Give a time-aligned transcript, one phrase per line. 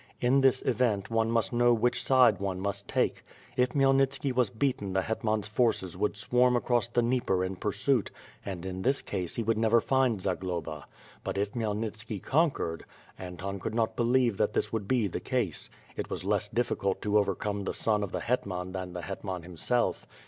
[0.19, 3.23] In this event, one must know which side one must take.
[3.55, 8.09] If Khmyelnitski was beaten the hetman's forces would swarm across the Dnieper in pursuit,
[8.43, 10.85] and in this case, he would never find Zagloba;
[11.23, 12.81] but if Khmyelnitski con quered....
[13.19, 15.69] Anton could not believe that this would be the case.
[15.95, 20.07] It was less difficult to overcome 'the son of the hetman than the hetman himself.